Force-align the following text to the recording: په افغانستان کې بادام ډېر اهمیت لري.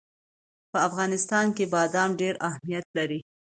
په 0.71 0.77
افغانستان 0.87 1.45
کې 1.55 1.65
بادام 1.73 2.09
ډېر 2.21 2.35
اهمیت 2.47 2.85
لري. 2.97 3.19